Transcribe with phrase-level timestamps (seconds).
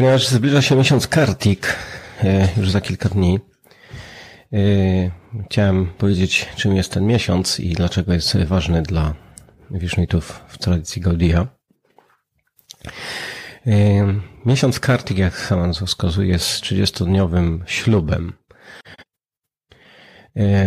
[0.00, 1.76] Ponieważ zbliża się miesiąc Kartik,
[2.24, 3.40] e, już za kilka dni,
[4.52, 4.58] e,
[5.46, 9.14] chciałem powiedzieć, czym jest ten miesiąc i dlaczego jest ważny dla
[9.70, 11.46] Wisznitów w tradycji Gaudia.
[13.66, 13.70] E,
[14.46, 18.32] miesiąc Kartik, jak sama nazwa wskazuje, jest 30-dniowym ślubem.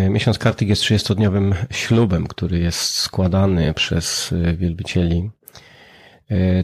[0.10, 5.30] Miesiąc Kartik jest 30-dniowym ślubem, który jest składany przez wielbicieli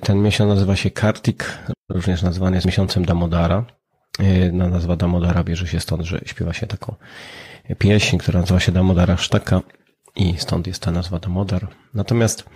[0.01, 1.57] ten miesiąc nazywa się Kartik,
[1.89, 3.65] również nazwany jest miesiącem Damodara.
[4.19, 6.95] E, nazwa Damodara bierze się stąd, że śpiewa się taką
[7.77, 9.61] pieśń, która nazywa się Damodara Sztaka
[10.15, 11.67] i stąd jest ta nazwa Damodar.
[11.93, 12.49] Natomiast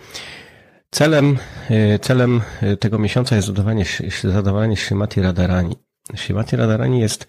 [0.90, 1.38] celem,
[1.70, 2.40] e, celem
[2.80, 3.84] tego miesiąca jest zadawanie,
[4.24, 5.76] zadawanie Śrimati Radharani.
[6.14, 7.26] Śrimati Radharani jest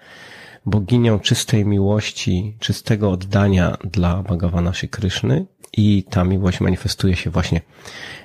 [0.65, 5.45] boginią czystej miłości, czystego oddania dla Bhagawana Shri Kryszny
[5.77, 7.61] i ta miłość manifestuje się właśnie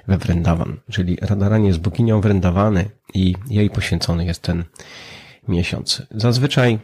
[0.09, 0.81] we Vrindavan.
[0.91, 4.65] Czyli Radharani jest boginią Vrindavany i jej poświęcony jest ten
[5.49, 6.03] miesiąc.
[6.11, 6.79] Zazwyczaj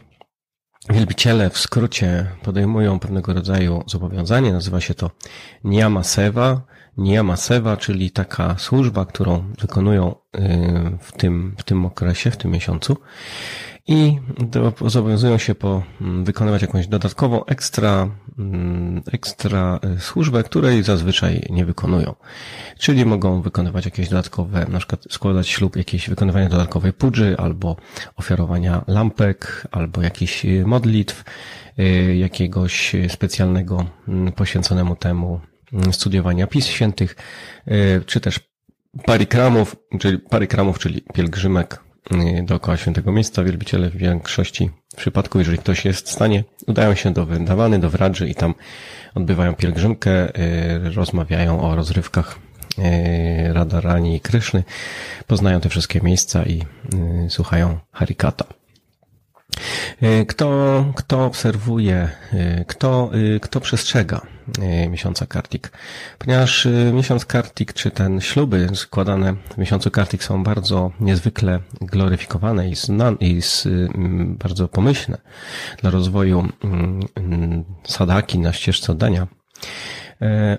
[0.91, 5.11] wielbiciele w skrócie podejmują pewnego rodzaju zobowiązanie, nazywa się to
[5.65, 6.61] Niyama Seva.
[6.97, 10.39] Niyama Seva, czyli taka służba, którą wykonują y,
[11.01, 12.97] w tym, w tym okresie, w tym miesiącu
[13.89, 14.19] i
[14.87, 21.65] zobowiązują się po mm, wykonywać jakąś dodatkową ekstra, mm, ekstra e, służbę, której zazwyczaj nie
[21.65, 22.15] wykonują.
[22.79, 27.77] Czyli mogą wykonywać jakieś dodatkowe, na przykład składać ślub, jakieś wykonywania dodatkowej pudży, albo
[28.17, 31.25] ofiarowania lampek, albo jakichś e, modlitw,
[31.79, 35.41] e, jakiegoś specjalnego mm, poświęconemu temu
[35.93, 37.17] studiowania pism świętych,
[38.07, 38.41] czy też
[39.07, 41.86] parikramów, czyli parikramów, czyli pielgrzymek
[42.43, 43.45] dookoła świętego miejsca.
[43.45, 48.29] Wielbiciele w większości przypadków, jeżeli ktoś jest w stanie, udają się do Wendawany, do Wradży
[48.29, 48.55] i tam
[49.15, 52.39] odbywają pielgrzymkę, y, rozmawiają o rozrywkach
[52.79, 54.65] y, Radarani i Kryszny,
[55.27, 56.63] poznają te wszystkie miejsca i
[57.27, 58.45] y, słuchają Harikata.
[60.03, 64.21] E, kto, kto obserwuje, e, kto, e, kto przestrzega
[64.91, 65.73] miesiąca Kartik?
[66.19, 72.75] Ponieważ miesiąc Kartik, czy ten śluby składane w miesiącu Kartik są bardzo niezwykle gloryfikowane i,
[72.75, 73.69] znan, i z,
[74.29, 75.19] bardzo pomyślne
[75.81, 76.49] dla rozwoju
[77.85, 79.27] sadaki na ścieżce oddania,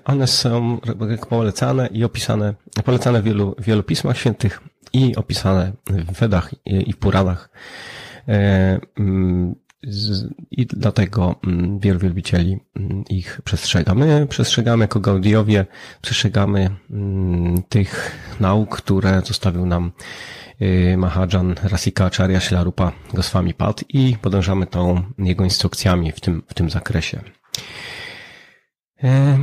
[0.04, 0.80] one są
[1.28, 2.54] polecane i opisane,
[2.84, 4.60] polecane w wielu, wielu pismach świętych
[4.92, 8.07] i opisane w Wedach i w Puranach mm,
[10.50, 13.94] i dlatego mm, wielu wielbicieli mm, ich przestrzega.
[13.94, 15.66] My przestrzegamy jako Gaudiowie,
[16.00, 16.70] przestrzegamy
[17.68, 19.92] tych nauk, które zostawił nam
[20.62, 26.54] y, Mahajan Rasika Acharya Shilarupa Goswami Pad i podążamy tą jego instrukcjami w tym, w
[26.54, 27.20] tym zakresie.
[29.02, 29.38] E,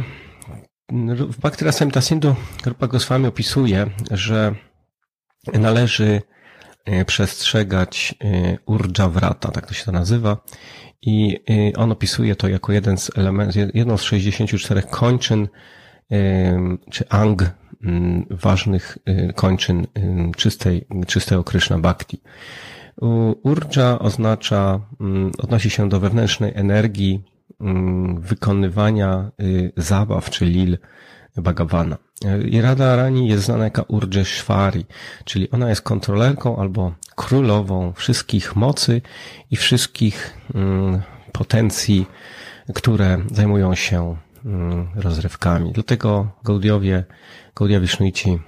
[1.29, 2.35] w Bhakti Rasamrita Sindhu
[2.65, 4.55] Rupa Goswami opisuje, że
[5.53, 6.34] należy E,
[7.05, 10.37] przestrzegać e, Urjavrata, tak to się to nazywa.
[11.01, 15.47] I e, on opisuje to jako jeden z elementów, jedną z 64 kończyn,
[16.91, 17.43] czy ang,
[18.29, 18.97] ważnych
[19.35, 19.87] kończyn
[20.37, 22.21] czystej, czystego Krishna Bhakti.
[23.43, 24.79] Urja oznacza,
[25.37, 27.23] odnosi się do wewnętrznej energii
[28.19, 29.31] wykonywania
[29.77, 30.77] zabaw czy lil
[31.37, 31.97] Bhagawana.
[32.49, 34.85] I Rani jest znana jako Urjeshwari,
[35.25, 39.01] czyli ona jest kontrolerką albo królową wszystkich mocy
[39.51, 41.01] i wszystkich mm,
[41.31, 42.05] potencji,
[42.73, 44.15] które zajmują się
[44.45, 45.71] mm, rozrywkami.
[45.71, 47.03] Dlatego Gaudiowie,
[47.55, 48.39] Gaudia Wisznuici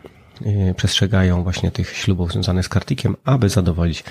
[0.42, 4.04] y, przestrzegają właśnie tych ślubów związanych z Kartikiem, aby zadowolić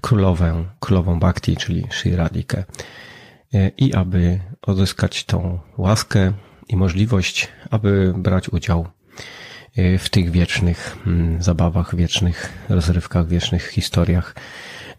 [0.00, 2.64] królowę, królową Bhakti, czyli Sri Radikę
[3.54, 6.32] y, i aby odzyskać tą łaskę
[6.68, 8.88] i możliwość, aby brać udział
[9.78, 14.34] y, w tych wiecznych mm, zabawach, wiecznych rozrywkach, wiecznych historiach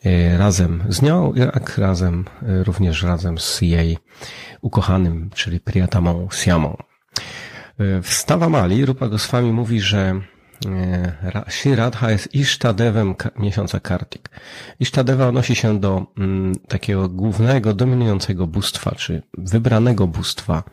[0.06, 3.97] y, razem z nią, jak razem, y, również razem z jej
[4.62, 6.78] ukochanym, czyli Priyatamą Siamą.
[8.03, 10.22] W Stawa Mali Rupa Goswami mówi, że
[11.50, 14.29] Shri Radha jest Ishtadewem miesiąca Kartik.
[14.79, 20.64] Ishtadeva odnosi się do mm, takiego głównego, dominującego bóstwa, czy wybranego bóstwa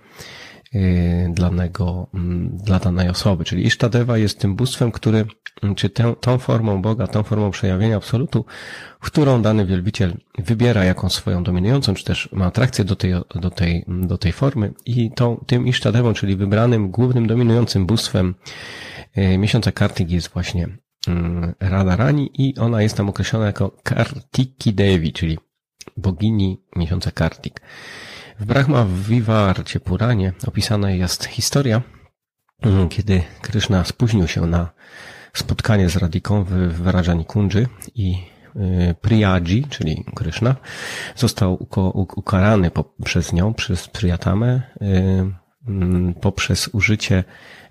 [1.28, 3.44] danego, mm, dla danej osoby.
[3.44, 5.26] Czyli Isztadewa jest tym bóstwem, który,
[5.62, 8.44] mm, czy tę, tą formą Boga, tą formą przejawienia absolutu,
[9.00, 13.84] którą dany wielbiciel wybiera jaką swoją dominującą, czy też ma atrakcję do tej, do tej,
[13.88, 18.34] do tej formy i tą, tym Isztadewą, czyli wybranym, głównym, dominującym bóstwem
[19.18, 20.68] y, miesiąca Kartik jest właśnie
[21.08, 25.38] mm, Radharani i ona jest tam określona jako Kartiki Devi, czyli
[25.96, 27.60] bogini miesiąca Kartik.
[28.42, 31.82] W Brahma Vivarcie Puranie opisana jest historia,
[32.62, 34.70] mm, kiedy Kryszna spóźnił się na
[35.34, 38.14] spotkanie z Radiką w Rajani Kundży i
[39.00, 40.56] Priyadzi, czyli Kryszna,
[41.16, 41.66] został
[42.16, 42.70] ukarany
[43.04, 44.62] przez nią, przez Priyatamę,
[46.20, 47.24] poprzez użycie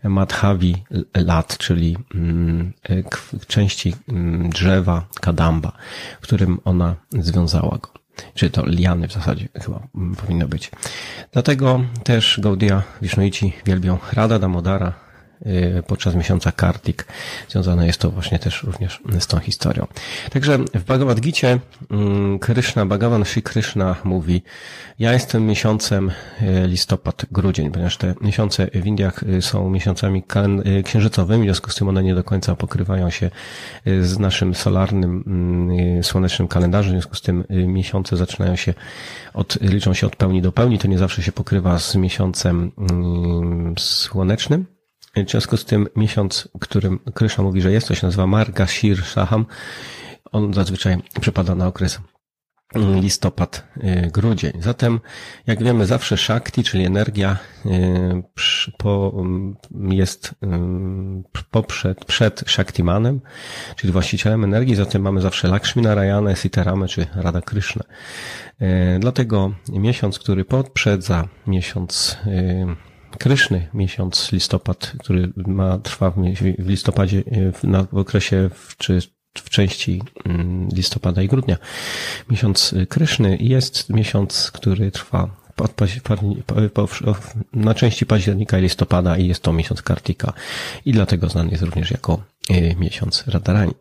[0.03, 0.83] Madhavi
[1.15, 1.97] lat, czyli
[3.47, 3.95] części
[4.49, 5.71] drzewa Kadamba,
[6.21, 8.00] którym ona związała go.
[8.33, 9.87] Czy to liany w zasadzie chyba
[10.17, 10.71] powinno być.
[11.31, 14.93] Dlatego też Gaudia Wisznuici wielbią Rada Damodara,
[15.87, 17.05] podczas miesiąca Kartik.
[17.49, 19.87] Związane jest to właśnie też również z tą historią.
[20.31, 21.47] Także w Bhagavad Gita
[21.91, 24.43] mm, Krishna, Bhagavan Sri Krishna mówi,
[24.99, 26.09] ja jestem miesiącem
[26.41, 30.23] y, listopad, grudzień, ponieważ te miesiące w Indiach y, są miesiącami
[30.83, 33.29] księżycowymi, w związku z tym one nie do końca pokrywają się
[34.01, 38.73] z naszym solarnym, mm, słonecznym kalendarzem, w związku z tym miesiące zaczynają się
[39.33, 43.73] od, liczą się od pełni do pełni, to nie zawsze się pokrywa z miesiącem mm,
[43.77, 44.65] słonecznym,
[45.15, 49.03] w związku z tym miesiąc, którym Krysza mówi, że jest, to się nazywa Marga Shir
[49.03, 49.45] Shaham.
[50.31, 51.99] On zazwyczaj przypada na okres
[52.75, 54.51] listopad, y, grudzień.
[54.59, 54.99] Zatem,
[55.47, 57.69] jak wiemy, zawsze Shakti, czyli energia, y,
[58.77, 59.23] po,
[59.89, 60.47] jest y,
[61.51, 63.21] poprzed, przed Shaktimanem,
[63.75, 67.83] czyli właścicielem energii, zatem mamy zawsze Lakshmi Narayana, Sitaramę czy Radha Krishna.
[68.99, 72.17] Dlatego miesiąc, który poprzedza miesiąc
[73.19, 76.17] Kryszny, miesiąc listopad, który ma, trwa w
[76.57, 77.23] listopadzie,
[77.53, 78.99] w, na, w okresie w, czy
[79.37, 81.57] w części mm, listopada i grudnia.
[82.29, 89.53] Miesiąc Kryszny jest miesiąc, który trwa od, na części października i listopada i jest to
[89.53, 90.33] miesiąc Kartika
[90.85, 93.73] i dlatego znany jest również jako e, miesiąc Radarani.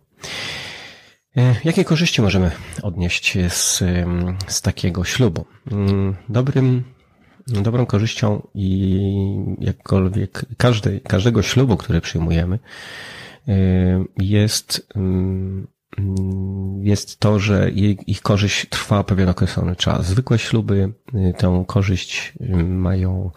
[1.36, 2.50] E, jakie korzyści możemy
[2.82, 3.78] odnieść z,
[4.46, 5.44] z takiego ślubu?
[5.72, 6.84] Mm, dobrym
[7.52, 9.00] dobrą korzyścią i
[9.58, 12.58] jakkolwiek każdy, każdego ślubu, który przyjmujemy,
[13.48, 13.52] y,
[14.18, 15.66] jest, mm,
[16.82, 17.70] jest to, że
[18.06, 20.06] ich korzyść trwa pewien określony czas.
[20.06, 23.30] Zwykłe śluby y, tę korzyść y, mają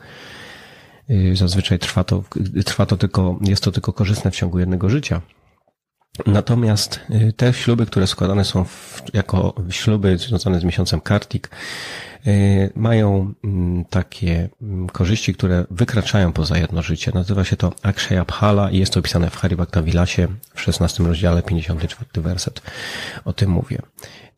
[1.33, 2.24] zazwyczaj trwa to,
[2.65, 5.21] trwa to tylko, jest to tylko korzystne w ciągu jednego życia.
[6.25, 7.00] Natomiast
[7.38, 11.50] te śluby, które składane są w, jako śluby związane z miesiącem Kartik,
[12.27, 17.12] Y, mają mm, takie mm, korzyści, które wykraczają poza jedno życie.
[17.13, 21.42] Nazywa się to Akshaya Bhala i jest to opisane w Haribhakta Vilasie w 16 rozdziale,
[21.42, 22.62] 54 werset.
[23.25, 23.81] O tym mówię.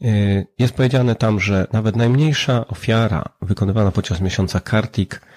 [0.02, 5.35] Y, jest powiedziane tam, że nawet najmniejsza ofiara wykonywana podczas miesiąca Kartik y,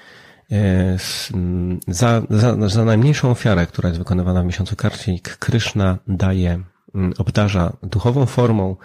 [1.86, 6.62] za, za, za najmniejszą ofiarę, która jest wykonywana w miesiącu Kartik, Krishna daje
[6.94, 8.76] Mm, obdarza duchową formą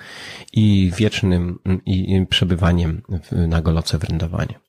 [0.54, 3.01] i wiecznym mm, i przebywaniem
[3.31, 4.60] na Goloce Wrędowanie.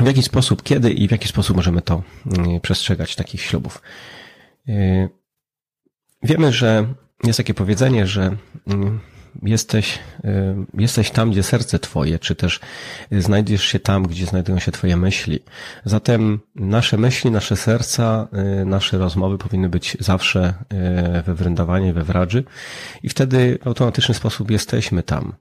[0.00, 3.82] W jaki sposób, kiedy i w jaki sposób możemy to mm, przestrzegać takich ślubów?
[6.22, 6.94] Wiemy, że
[7.24, 8.36] jest takie powiedzenie, że
[9.42, 10.28] jesteś, y,
[10.74, 12.60] jesteś tam, gdzie serce Twoje, czy też
[13.12, 15.40] znajdziesz się tam, gdzie znajdują się Twoje myśli.
[15.84, 18.28] Zatem nasze myśli, nasze serca,
[18.62, 20.54] y, nasze rozmowy powinny być zawsze
[21.18, 22.44] y, we Wrędawanie, we Wradży
[23.02, 25.32] i wtedy w automatyczny sposób jesteśmy tam.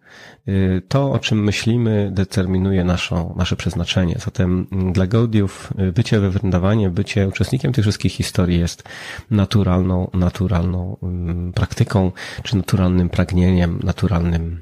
[0.87, 4.15] To, o czym myślimy, determinuje naszą, nasze przeznaczenie.
[4.19, 8.83] Zatem dla Gaudiów bycie we Wrędawanie, bycie uczestnikiem tych wszystkich historii jest
[9.31, 12.11] naturalną, naturalną mm, praktyką,
[12.43, 14.61] czy naturalnym pragnieniem, naturalnym,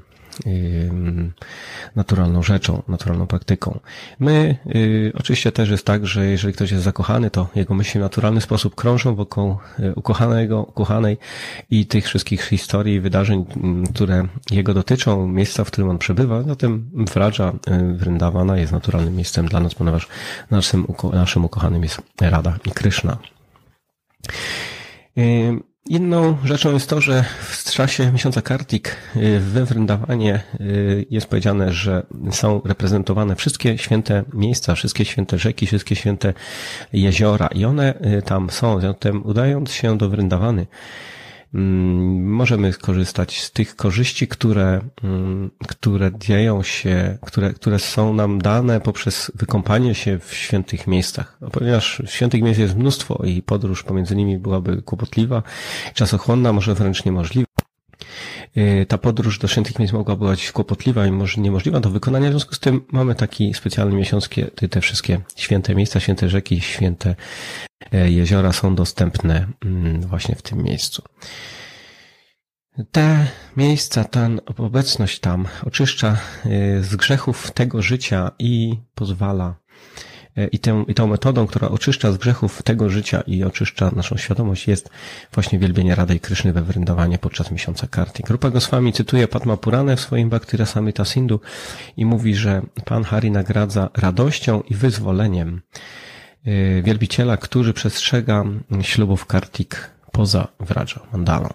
[1.96, 3.80] naturalną rzeczą, naturalną praktyką.
[4.20, 8.02] My, y, oczywiście też jest tak, że jeżeli ktoś jest zakochany, to jego myśli w
[8.02, 11.18] naturalny sposób krążą wokół y, ukochanego, ukochanej
[11.70, 13.44] i tych wszystkich historii, wydarzeń,
[13.94, 19.48] które jego dotyczą, miejsca, w którym on przebywa, zatem Wradża y, Vrindawana jest naturalnym miejscem
[19.48, 20.08] dla nas, ponieważ
[20.50, 23.18] naszym, naszym ukochanym jest Rada i Kryszna.
[25.88, 31.72] Inną rzeczą jest to, że w czasie miesiąca Kartik y, we Wryndawanie y, jest powiedziane,
[31.72, 36.34] że są reprezentowane wszystkie święte miejsca, wszystkie święte rzeki, wszystkie święte
[36.92, 38.80] jeziora i one y, tam są.
[38.80, 40.66] Zatem udając się do Wryndawany,
[41.52, 48.80] możemy skorzystać z tych korzyści, które, mm, które dzieją się, które, które są nam dane
[48.80, 51.38] poprzez wykąpanie się w świętych miejscach.
[51.52, 55.42] Ponieważ świętych miejsc jest mnóstwo i podróż pomiędzy nimi byłaby kłopotliwa,
[55.94, 57.51] czasochłonna, może wręcz niemożliwa.
[58.56, 62.28] Y, ta podróż do świętych miejsc mogła być kłopotliwa i może niemożliwa do wykonania.
[62.28, 66.60] W związku z tym mamy taki specjalny miesiąc, kiedy te wszystkie święte miejsca, święte rzeki,
[66.60, 67.14] święte
[67.92, 71.02] e, jeziora są dostępne mm, właśnie w tym miejscu.
[72.90, 76.08] Te miejsca, ta obecność tam oczyszcza
[76.44, 79.54] e, z grzechów tego życia i pozwala
[80.52, 84.68] I, tę, I tą metodą, która oczyszcza z grzechów tego życia i oczyszcza naszą świadomość
[84.68, 84.90] jest
[85.32, 88.26] właśnie wielbienie Rady i Kryszny we wryndowanie podczas miesiąca Kartik.
[88.26, 91.40] Grupa Goswami cytuje Padma Purane w swoim Bhakti Samita Sindhu
[91.96, 95.60] i mówi, że Pan Hari nagradza radością i wyzwoleniem
[96.44, 98.44] e, wielbiciela, który przestrzega
[98.82, 101.48] ślubów Kartik poza Vraja, mandalą.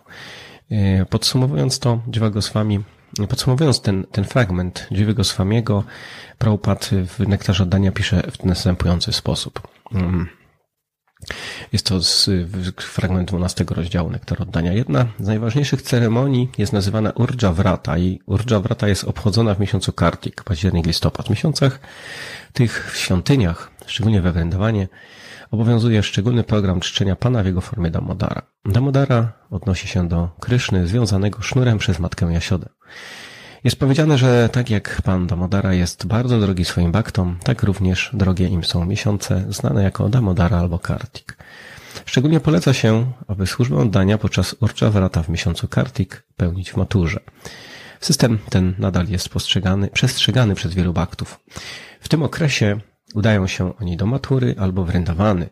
[0.72, 2.80] E, podsumowując to, Dziwa Goswami
[3.30, 5.84] Podsumowując ten, ten fragment Dziwego Swamiego,
[6.38, 9.68] Prabhupada w Nektarze Oddania pisze w następujący sposób.
[9.92, 10.28] Mm.
[11.74, 12.30] Jest to z,
[12.78, 14.74] fragment 12 rozdziału Nektar Oddania.
[14.74, 19.94] Jedna z najważniejszych ceremonii jest nazywana Urja Vrata i Urja Vrata jest obchodzona w miesiącu
[19.94, 21.28] Kartik, październik, listopad.
[21.28, 21.80] W miesiącach
[22.54, 24.88] tych w świątyniach, szczególnie we Wrendowanie,
[25.52, 28.42] obowiązuje szczególny program czczenia Pana w jego formie Damodara.
[28.66, 32.70] Damodara odnosi się do Kryszny związanego sznurem przez matkę Jasiodę.
[33.64, 38.48] Jest powiedziane, że tak jak Pan Damodara jest bardzo drogi swoim baktom, tak również drogie
[38.48, 41.38] im są miesiące znane jako Damodara albo Kartik.
[42.06, 47.20] Szczególnie poleca się, aby służbę oddania podczas Urcza Wrata w miesiącu Kartik pełnić w maturze.
[48.00, 51.40] System ten nadal jest postrzegany, przestrzegany przez wielu baktów.
[52.00, 52.80] W tym okresie
[53.16, 55.50] Udają się oni do matury albo wrędowany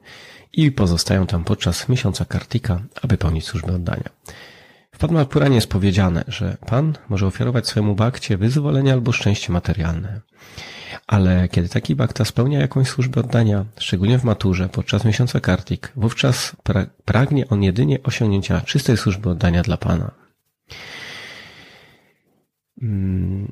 [0.54, 4.10] i pozostają tam podczas miesiąca Kartika, aby pełnić służbę oddania.
[4.96, 10.22] W Padma Puranie jest powiedziane, że Pan może ofiarować swojemu bakcie wyzwolenie albo szczęście materialne.
[11.08, 16.56] Ale kiedy taki bakta spełnia jakąś służbę oddania, szczególnie w maturze podczas miesiąca Kartik, wówczas
[16.64, 20.12] pra pragnie on jedynie osiągnięcia czystej służby oddania dla Pana.
[22.80, 23.52] Hmm.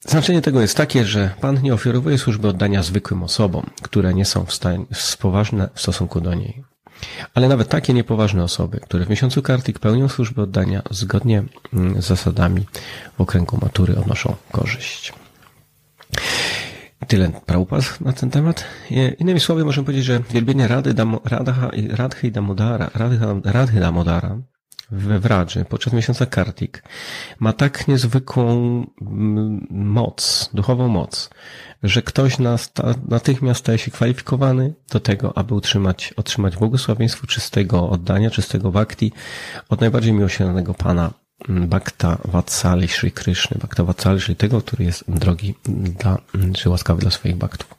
[0.00, 4.44] Znaczenie tego jest takie, że Pan nie ofiarowuje służby oddania zwykłym osobom, które nie są
[4.44, 4.84] w stanie,
[5.20, 6.64] poważne w stosunku do niej.
[7.34, 12.06] Ale nawet takie niepoważne osoby, które w miesiącu kartik pełnią służbę oddania zgodnie mm, z
[12.06, 12.66] zasadami
[13.18, 15.12] w okręgu matury odnoszą korzyść.
[17.08, 18.64] Tyle praupaz na ten temat.
[19.18, 24.38] Innymi słowy, możemy powiedzieć, że wielbienie Rady, Damo, Radha, Radhy Damodara, Radhy, Radhy Damodara
[24.94, 26.82] we Wradży podczas miesiąca Kartik
[27.40, 28.50] ma tak niezwykłą
[29.00, 31.30] mm, moc, duchową moc,
[31.82, 32.36] że ktoś
[33.08, 39.12] natychmiast staje się kwalifikowany do tego, aby utrzymać, otrzymać błogosławieństwo czystego oddania, czystego bhakti
[39.68, 41.10] od najbardziej miłosiernego Pana
[41.48, 45.54] mm, Bhakta Vatsali Sri Krishny, Bhakta Vatsali Sri tego, który jest drogi
[46.00, 46.18] dla,
[46.54, 47.74] czy łaskawy dla swoich baktów.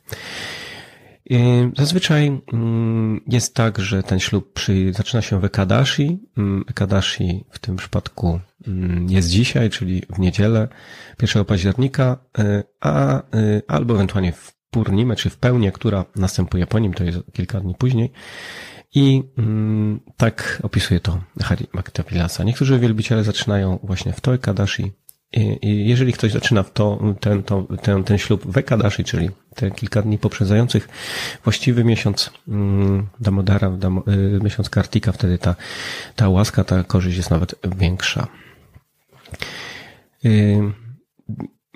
[1.78, 6.20] Zazwyczaj mm, jest tak, że ten ślub przy, zaczyna się w Ekadashi.
[6.38, 10.68] Mm, Ekadashi w tym przypadku mm, jest dzisiaj, czyli w niedzielę
[11.22, 13.22] 1 października, e, a e,
[13.68, 17.76] albo ewentualnie w Purnimę, czy w pełnię, która następuje po nim, to jest kilka dni
[17.76, 18.12] później.
[18.96, 19.24] I
[20.18, 22.44] tak opisuje to Hari Bhaktavilasa.
[22.44, 24.92] Niektórzy wielbiciele zaczynają właśnie w to Ekadashi,
[25.62, 30.18] jeżeli ktoś zaczyna to, ten, to, ten, ten ślub w Ekadashi, czyli te kilka dni
[30.18, 30.90] poprzedzających
[31.44, 35.56] właściwy miesiąc mm, Damodara, Damo, y, miesiąc Kartika, wtedy ta,
[36.16, 38.28] ta łaska, ta korzyść jest nawet większa.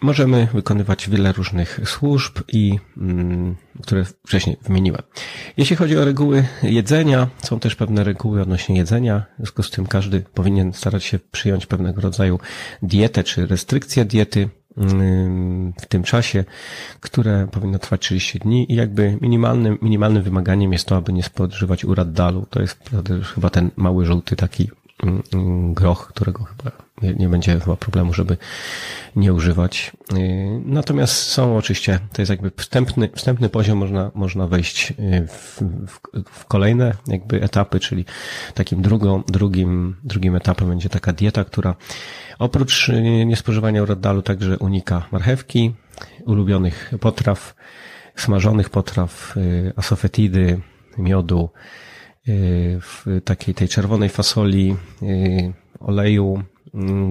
[0.02, 5.02] Możemy wykonywać wiele różnych służb i mm, które wcześniej wymieniłem.
[5.58, 9.26] Jeśli chodzi o reguły jedzenia, są też pewne reguły odnośnie jedzenia.
[9.34, 12.40] W związku z tym każdy powinien starać się przyjąć pewnego rodzaju
[12.82, 16.44] dietę czy restrykcję diety mm, w tym czasie,
[17.00, 21.86] które powinno trwać 30 dni i jakby minimalnym, minimalnym wymaganiem jest to, aby nie spożywać
[22.06, 22.46] dalu.
[22.50, 22.90] To jest
[23.36, 24.70] chyba ten mały żółty taki
[25.74, 28.38] groch, którego chyba nie, będzie chyba problemu, żeby
[29.16, 29.92] nie używać.
[30.14, 35.62] Y, natomiast są oczywiście, to jest jakby wstępny, wstępny poziom, można, można wejść y, w,
[35.88, 38.06] w, w kolejne jakby etapy, czyli
[38.54, 41.76] takim drugą, drugim, drugim etapem będzie taka dieta, która
[42.40, 45.74] oprócz y, niespożywania urodalu także unika marchewki,
[46.26, 47.56] ulubionych potraw,
[48.16, 49.36] smażonych potraw,
[49.76, 50.62] asofetidy,
[50.98, 51.50] miodu,
[52.82, 54.76] w takiej tej czerwonej fasoli,
[55.80, 56.44] oleju,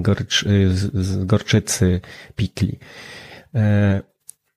[0.02, 2.00] gorczy, z gorczycy,
[2.36, 2.78] pikli.
[3.54, 4.02] E,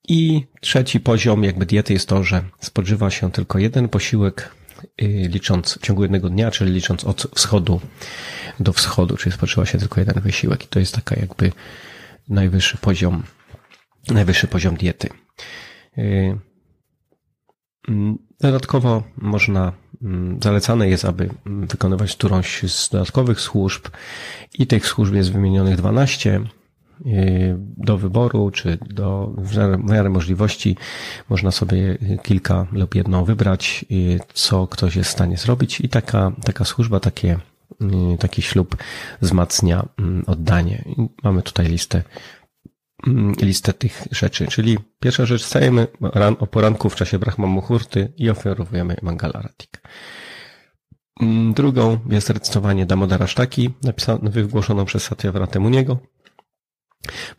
[0.08, 4.56] I trzeci poziom jakby diety jest to, że spożywa się tylko jeden posiłek,
[5.02, 7.82] y, licząc w ciągu jednego dnia, czyli licząc od wschodu
[8.60, 10.66] do wschodu, czyli spożywa się tylko jeden wysiłek.
[10.66, 11.52] I to jest taka jakby
[12.30, 13.24] najwyższy poziom,
[14.08, 15.10] najwyższy poziom diety.
[17.88, 19.74] Mm, dodatkowo można
[20.04, 23.88] Mm, zalecane jest, aby wykonywać którąś z dodatkowych służb
[24.54, 26.42] i tych służb jest wymienionych 12
[27.06, 29.58] y, do wyboru, czy do, w
[29.90, 30.78] miarę możliwości
[31.30, 36.32] można sobie kilka lub jedną wybrać, y, co ktoś jest w stanie zrobić i taka,
[36.46, 37.40] taka służba, takie,
[38.14, 38.78] y, taki ślub
[39.22, 40.84] wzmacnia mm, oddanie.
[41.24, 42.04] Mamy tutaj listę
[43.42, 44.48] listę tych rzeczy.
[44.48, 49.82] Czyli pierwsza rzecz, stajemy ran, o poranku w czasie Brahma Muhurty i ofiarowujemy Mangalaratik.
[51.22, 53.70] Mm, drugą jest recytowanie Damodara Sztaki,
[54.22, 56.00] wygłoszoną przez Satyawratę Muniego.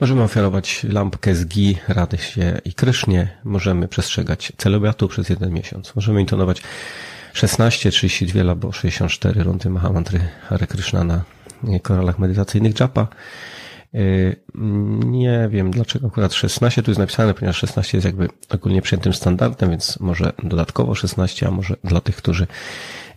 [0.00, 3.38] Możemy ofiarować lampkę z Gi, Radysie i Krysznie.
[3.44, 5.94] Możemy przestrzegać celebatu przez jeden miesiąc.
[5.96, 6.62] Możemy intonować
[7.32, 11.22] 16, 32 albo 64 rundy Mahamantry Hare Krishna na
[11.82, 13.08] koralach medytacyjnych Japa.
[13.94, 14.36] Y,
[15.04, 19.70] nie wiem dlaczego akurat 16 tu jest napisane, ponieważ 16 jest jakby ogólnie przyjętym standardem,
[19.70, 22.46] więc może dodatkowo 16, a może dla tych, którzy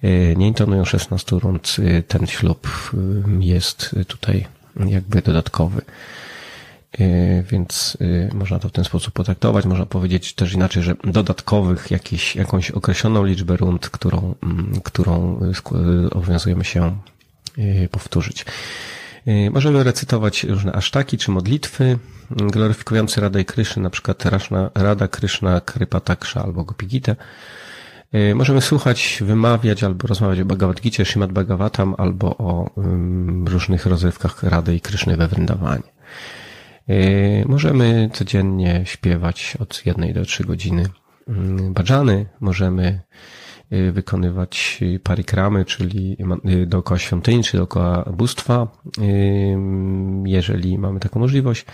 [0.04, 2.92] y, nie intonują 16 rund, y, ten ślub
[3.40, 4.46] jest tutaj
[4.86, 5.82] jakby dodatkowy.
[7.52, 7.98] Więc
[8.34, 9.66] można to w ten sposób potraktować.
[9.66, 15.40] Można powiedzieć też inaczej, że dodatkowych jakieś, jakąś określoną liczbę rund, którą, mm, którą
[16.12, 16.98] obowiązujemy się
[17.92, 18.46] powtórzyć.
[19.28, 21.98] Y, możemy recytować różne asztaki czy modlitwy
[22.32, 27.16] gloryfikujące Radę i Kryszy, na przykład Rashna, Rada Kryszna Krypataksha albo Gopigite.
[28.16, 32.70] Y, możemy słuchać, wymawiać albo rozmawiać o Bhagavad Gita, Shrimad Bhagavatam albo o
[33.46, 35.92] różnych rozrywkach Rady i Kryszny we Vrindawanie.
[36.90, 40.86] Y, możemy codziennie śpiewać od jednej do trzy godziny
[41.70, 43.02] bajany, możemy
[43.42, 43.45] Y,
[43.92, 46.18] wykonywać parikramy, czyli
[46.50, 48.68] y, dookoła świątyni, czy dookoła bóstwa,
[49.02, 49.58] y,
[50.26, 51.66] jeżeli mamy taką możliwość.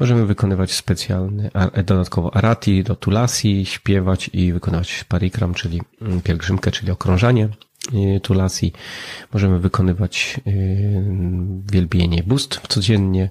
[0.00, 6.90] Możemy wykonywać specjalny, dodatkowo arati, do tulasi, śpiewać i wykonywać parikram, czyli mm, pielgrzymkę, czyli
[6.90, 7.48] okrążanie
[8.22, 8.72] tulasi.
[9.32, 10.40] Możemy wykonywać
[11.72, 13.30] wielbienie bóstw codziennie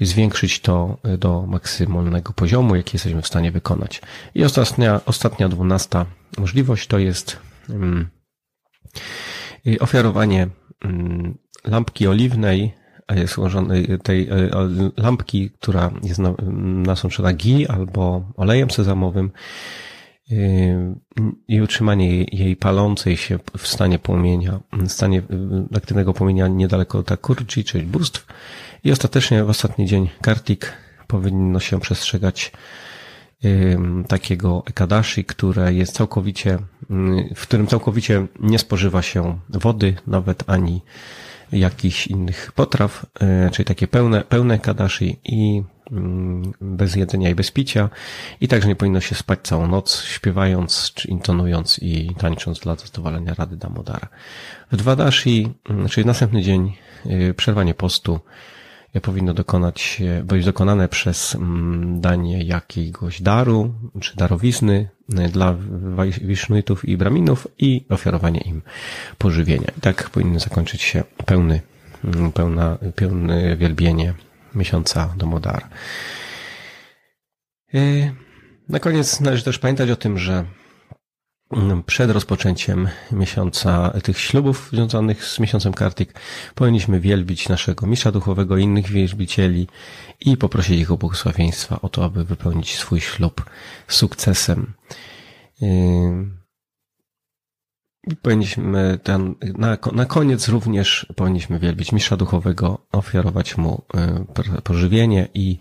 [0.00, 4.02] zwiększyć to do maksymalnego poziomu, jaki jesteśmy w stanie wykonać.
[4.34, 6.06] I ostatnia, ostatnia dwunasta
[6.38, 7.36] możliwość to jest
[7.70, 8.08] mm,
[9.80, 10.48] ofiarowanie
[10.84, 12.74] mm, lampki oliwnej,
[13.26, 14.28] złożonej tej
[14.96, 16.20] lampki, która jest
[16.62, 19.89] nasączona ghee albo olejem sezamowym y,
[21.48, 27.64] i utrzymanie jej palącej się w stanie płomienia, w stanie y, aktywnego płomienia niedaleko takurci,
[27.64, 28.26] czyli bóstw.
[28.84, 30.72] I ostatecznie w ostatni dzień Kartik
[31.06, 32.52] powinno się przestrzegać
[34.08, 36.58] takiego ekadashi, które jest całkowicie,
[37.34, 40.80] w którym całkowicie nie spożywa się wody, nawet ani
[41.52, 43.06] jakichś innych potraw,
[43.52, 45.62] czyli takie pełne, pełne ekadashi i
[46.60, 47.90] bez jedzenia i bez picia
[48.40, 53.34] i także nie powinno się spać całą noc, śpiewając, czy intonując i tańcząc dla zadowolenia
[53.34, 54.08] Rady Damodara.
[54.72, 55.52] W Dwadashi,
[55.90, 56.76] czyli następny dzień,
[57.06, 58.20] e, przerwanie postu,
[59.02, 65.56] powinno dokonać, być dokonane przez mm, danie jakiegoś daru czy darowizny e, dla
[66.22, 68.62] wisznuitów i braminów i ofiarowanie im
[69.18, 69.72] pożywienia.
[69.78, 71.60] I tak powinno zakończyć się pełny,
[72.04, 74.14] mm, pełna, pełne wielbienie
[74.54, 75.68] miesiąca Domodar.
[77.74, 77.78] E,
[78.68, 80.44] na koniec należy też pamiętać o tym, że
[81.86, 86.14] przed rozpoczęciem miesiąca tych ślubów związanych z miesiącem Kartik
[86.54, 89.68] powinniśmy wielbić naszego mistrza duchowego i innych wielbicieli
[90.20, 93.44] i poprosić ich o błogosławieństwa o to, aby wypełnić swój ślub
[93.88, 94.72] sukcesem.
[98.06, 103.82] I powinniśmy ten, na, na koniec również powinniśmy wielbić mistrza duchowego, ofiarować mu
[104.58, 105.58] y, pożywienie i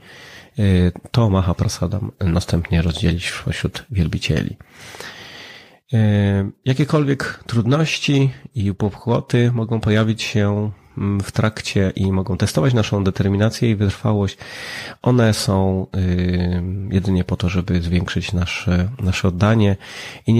[0.59, 4.57] y, to Maha Prasadam następnie rozdzielić wśród wielbicieli.
[5.93, 10.71] E, jakiekolwiek trudności i popchłoty mogą pojawić się
[11.23, 14.37] w trakcie i mogą testować naszą determinację i wytrwałość.
[15.01, 19.75] One są y, jedynie po to, żeby zwiększyć nasze, nasze oddanie
[20.27, 20.33] i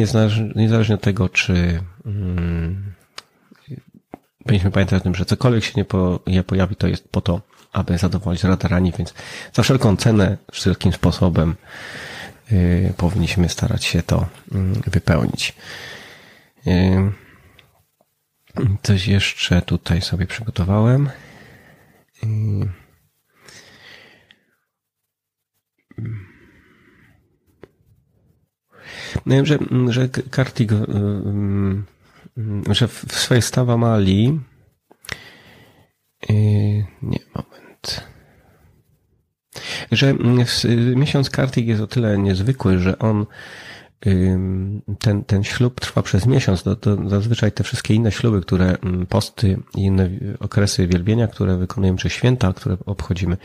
[0.56, 2.94] niezależnie od tego, czy mm,
[4.44, 7.42] powinniśmy pamiętać o tym, że cokolwiek się nie, po, nie pojawi, to jest po to,
[7.74, 9.14] aby zadowolić radarani, więc
[9.54, 11.56] za wszelką cenę, wszelkim sposobem
[12.52, 15.56] Y, powinniśmy starać się to mm, wypełnić.
[18.60, 21.10] Y, coś jeszcze tutaj sobie przygotowałem.
[22.24, 22.28] Y,
[29.26, 29.58] no wiem, że,
[29.90, 30.72] że Kartik,
[32.72, 34.40] że w swojej stawa Mali
[37.02, 38.10] nie, moment
[39.92, 40.14] że
[40.96, 43.26] miesiąc Kartik jest o tyle niezwykły, że on
[45.00, 46.64] ten, ten ślub trwa przez miesiąc.
[46.64, 50.10] To, to zazwyczaj te wszystkie inne śluby, które mm, posty i inne
[50.40, 53.38] okresy wielbienia, które wykonujemy, czy święta, które obchodzimy,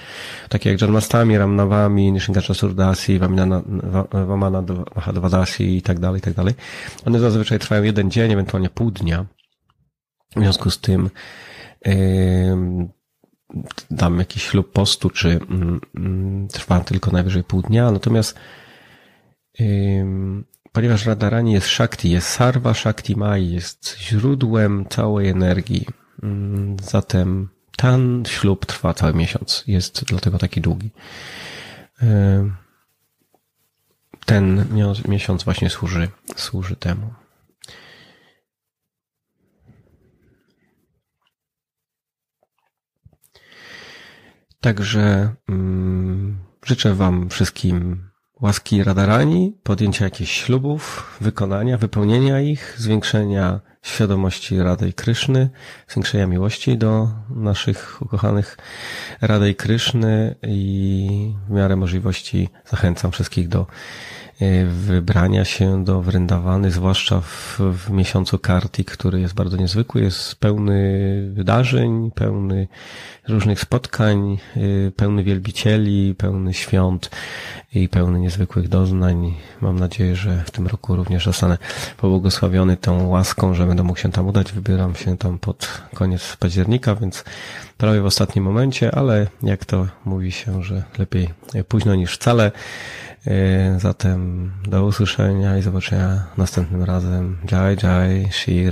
[0.48, 3.18] takie jak Janmastami, Ramnawami, Nishingacha Surdasi,
[4.12, 4.62] Vamana
[4.96, 6.54] Mahadvadasi i tak dalej, i tak dalej.
[7.04, 9.26] One zazwyczaj trwają jeden dzień, ewentualnie pół dnia.
[10.36, 11.10] W związku z tym
[13.90, 17.90] dam jakiś ślub postu, czy mm, mm, trwa tylko najwyżej pół dnia.
[17.90, 18.38] Natomiast
[20.72, 25.86] ponieważ Radarani jest Shakti, jest Sarva Shakti Mai, jest źródłem całej energii.
[26.22, 29.64] Mm, zatem ten ślub trwa cały miesiąc.
[29.66, 30.90] Jest dlatego taki długi.
[34.26, 34.66] Ten
[35.08, 37.14] miesiąc właśnie służy, służy temu.
[44.60, 48.08] Także mm, życzę Wam wszystkim
[48.44, 55.50] łaski radarani, podjęcia jakichś ślubów, wykonania, wypełnienia ich, zwiększenia świadomości Rady Kryszny,
[55.88, 58.58] zwiększenia miłości do naszych ukochanych
[59.20, 63.66] Rady Kryszny i w miarę możliwości zachęcam wszystkich do
[64.66, 71.30] wybrania się do Wrendawany, zwłaszcza w, w miesiącu Kartik, który jest bardzo niezwykły, jest pełny
[71.32, 72.68] wydarzeń, pełny
[73.28, 77.10] różnych spotkań, e, pełny wielbicieli, pełny świąt
[77.74, 79.34] i pełny niezwykłych doznań.
[79.60, 81.58] Mam nadzieję, że w tym roku również zostanę
[81.96, 84.52] pobłogosławiony tą łaską, że będę mógł się tam udać.
[84.52, 87.24] Wybieram się tam pod koniec października, więc
[87.78, 91.28] prawie w ostatnim momencie, ale jak to mówi się, że lepiej
[91.68, 92.52] późno niż wcale.
[93.26, 97.38] E, zatem do usłyszenia i zobaczenia następnym razem.
[97.52, 98.70] Jai Jai Shri.